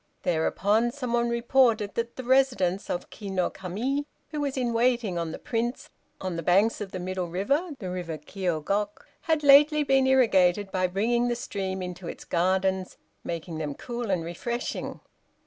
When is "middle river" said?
6.97-7.73